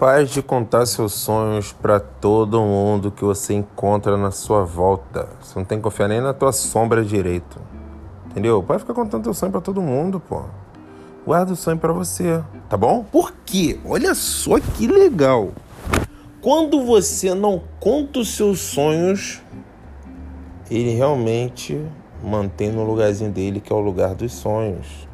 [0.00, 5.28] Pare de contar seus sonhos para todo mundo que você encontra na sua volta.
[5.42, 7.60] Você não tem que confiar nem na tua sombra direito.
[8.24, 8.62] Entendeu?
[8.62, 10.44] Pode ficar contando teu sonho para todo mundo, pô.
[11.26, 13.04] Guarda o sonho para você, tá bom?
[13.04, 13.78] Por quê?
[13.84, 15.50] Olha só que legal.
[16.40, 19.42] Quando você não conta os seus sonhos,
[20.70, 21.78] ele realmente
[22.24, 25.09] mantém no lugarzinho dele, que é o lugar dos sonhos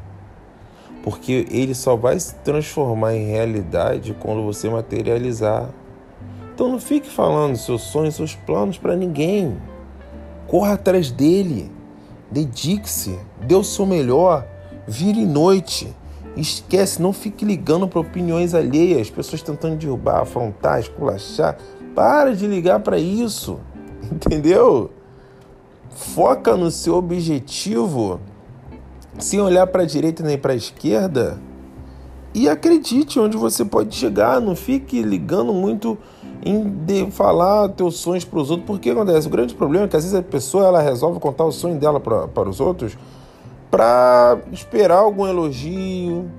[1.07, 5.69] porque ele só vai se transformar em realidade quando você materializar.
[6.53, 9.57] Então não fique falando seus sonhos, seus planos para ninguém.
[10.47, 11.71] Corra atrás dele.
[12.29, 14.45] Dedique-se, dê o seu melhor,
[14.85, 15.95] vire noite.
[16.35, 21.57] Esquece, não fique ligando para opiniões alheias, pessoas tentando derrubar, afrontar, esculachar.
[21.95, 23.61] Para de ligar para isso,
[24.11, 24.91] entendeu?
[25.89, 28.19] Foca no seu objetivo
[29.17, 31.39] sem olhar para a direita nem para a esquerda
[32.33, 34.39] e acredite onde você pode chegar.
[34.39, 35.97] Não fique ligando muito
[36.45, 39.27] em falar teus sonhos para os outros, porque acontece.
[39.27, 41.99] O grande problema é que às vezes a pessoa ela resolve contar o sonho dela
[41.99, 42.97] pra, para os outros
[43.69, 46.29] para esperar algum elogio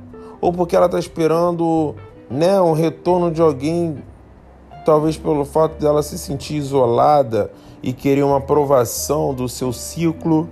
[0.40, 1.94] ou porque ela está esperando
[2.30, 4.02] né, um retorno de alguém,
[4.84, 7.50] talvez pelo fato dela se sentir isolada
[7.82, 10.48] e querer uma aprovação do seu ciclo.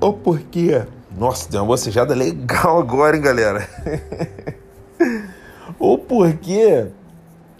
[0.00, 0.82] Ou porque.
[1.16, 3.68] Nossa, deu uma bocejada legal agora, hein, galera?
[5.78, 6.86] Ou porque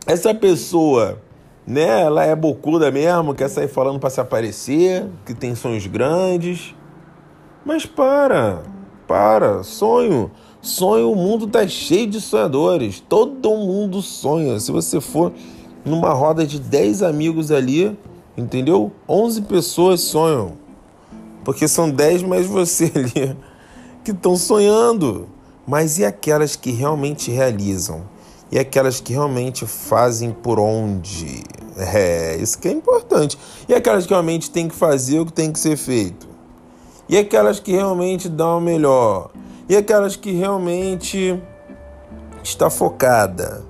[0.06, 1.18] essa pessoa,
[1.66, 6.74] né, ela é bocuda mesmo, quer sair falando para se aparecer, que tem sonhos grandes.
[7.64, 8.62] Mas para,
[9.06, 10.30] para, sonho.
[10.60, 13.00] Sonho, o mundo tá cheio de sonhadores.
[13.00, 14.58] Todo mundo sonha.
[14.60, 15.32] Se você for
[15.84, 17.96] numa roda de 10 amigos ali,
[18.36, 18.92] entendeu?
[19.08, 20.67] 11 pessoas sonham.
[21.48, 23.34] Porque são 10 mais você ali
[24.04, 25.26] que estão sonhando.
[25.66, 28.02] Mas e aquelas que realmente realizam?
[28.52, 31.42] E aquelas que realmente fazem por onde?
[31.74, 33.38] É, isso que é importante.
[33.66, 36.28] E aquelas que realmente têm que fazer o que tem que ser feito?
[37.08, 39.30] E aquelas que realmente dão o melhor?
[39.70, 41.42] E aquelas que realmente
[42.44, 43.64] está focada?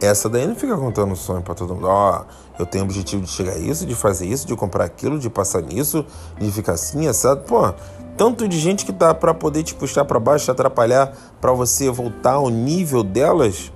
[0.00, 1.86] Essa daí não fica contando sonho para todo mundo.
[1.88, 4.84] Ó, oh, eu tenho o objetivo de chegar a isso, de fazer isso, de comprar
[4.84, 6.04] aquilo, de passar nisso,
[6.38, 7.42] de ficar assim, assado.
[7.42, 7.72] Pô,
[8.16, 11.90] tanto de gente que tá para poder te puxar para baixo, te atrapalhar para você
[11.90, 13.72] voltar ao nível delas.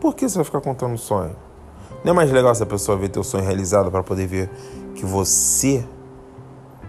[0.00, 1.36] Por que você vai ficar contando sonho?
[2.04, 4.50] Não é mais legal essa pessoa ver teu sonho realizado para poder ver
[4.96, 5.84] que você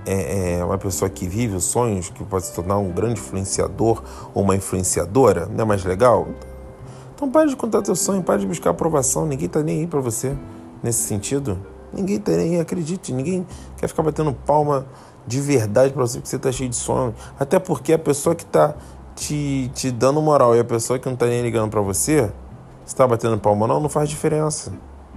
[0.06, 4.02] é, é, uma pessoa que vive os sonhos, que pode se tornar um grande influenciador
[4.34, 5.46] ou uma influenciadora?
[5.46, 6.28] Não é mais legal?
[7.24, 9.26] Então pare de contar teu sonho, pare de buscar aprovação.
[9.26, 10.36] Ninguém tá nem aí para você
[10.84, 11.58] nesse sentido.
[11.94, 13.14] Ninguém tá nem aí, acredite.
[13.14, 13.48] Ninguém
[13.78, 14.86] quer ficar batendo palma
[15.26, 17.16] de verdade para você porque você tá cheio de sonho.
[17.40, 18.76] Até porque a pessoa que tá
[19.16, 22.30] te, te dando moral e a pessoa que não tá nem ligando para você,
[22.84, 24.74] se tá batendo palma ou não, não faz diferença.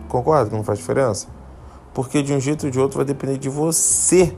[0.08, 1.26] Concorda que não faz diferença?
[1.92, 4.32] Porque de um jeito ou de outro vai depender de você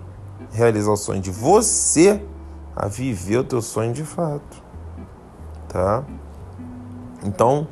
[0.53, 2.19] realizar o sonho, de você
[2.75, 4.63] a viver o teu sonho de fato.
[5.69, 6.03] Tá?
[7.25, 7.67] Então,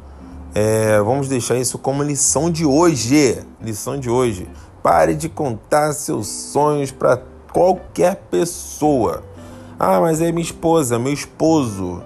[0.54, 3.44] é, vamos deixar isso como lição de hoje.
[3.60, 4.48] Lição de hoje.
[4.82, 7.20] Pare de contar seus sonhos para
[7.52, 9.22] qualquer pessoa.
[9.78, 12.02] Ah, mas é minha esposa, meu esposo.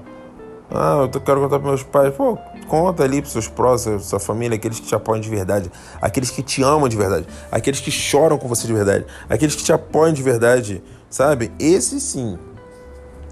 [0.70, 2.14] Ah, eu quero contar para meus pais.
[2.14, 2.36] Pô,
[2.68, 5.70] conta ali para seus próximos, sua família, aqueles que te apoiam de verdade,
[6.00, 9.64] aqueles que te amam de verdade, aqueles que choram com você de verdade, aqueles que
[9.64, 11.50] te apoiam de verdade, sabe?
[11.58, 12.38] Esse sim.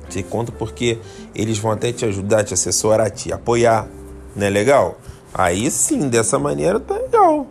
[0.09, 0.99] Você conta porque
[1.35, 3.89] eles vão até te ajudar, te assessorar, te apoiar.
[4.35, 4.99] Não é legal?
[5.33, 7.47] Aí sim, dessa maneira tá legal.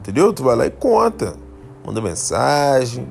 [0.00, 0.32] Entendeu?
[0.32, 1.34] Tu vai lá e conta.
[1.86, 3.06] Manda mensagem.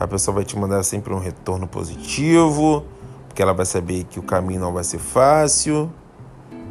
[0.00, 2.84] A pessoa vai te mandar sempre um retorno positivo.
[3.28, 5.92] Porque ela vai saber que o caminho não vai ser fácil.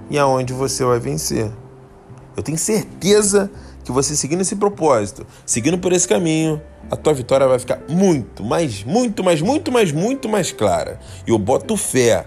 [0.10, 1.52] E aonde você vai vencer.
[2.36, 3.50] Eu tenho certeza
[3.88, 6.62] que você seguindo esse propósito, seguindo por esse caminho,
[6.92, 11.00] a tua vitória vai ficar muito, mais, muito, mais, muito, mais, muito mais clara.
[11.26, 12.26] E eu boto fé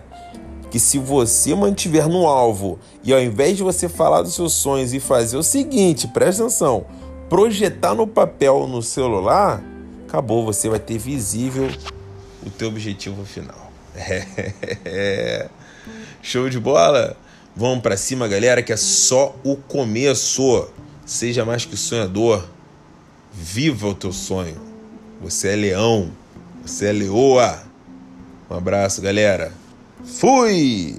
[0.70, 4.94] que se você mantiver no alvo e ao invés de você falar dos seus sonhos
[4.94, 6.86] e fazer o seguinte, presta atenção,
[7.28, 9.62] projetar no papel no celular,
[10.08, 11.68] acabou, você vai ter visível
[12.42, 13.70] o teu objetivo final.
[16.22, 17.18] Show de bola?
[17.54, 20.70] Vamos para cima, galera, que é só o começo.
[21.10, 22.48] Seja mais que sonhador.
[23.32, 24.56] Viva o teu sonho.
[25.20, 26.12] Você é leão.
[26.64, 27.64] Você é leoa.
[28.48, 29.52] Um abraço, galera.
[30.04, 30.96] Fui!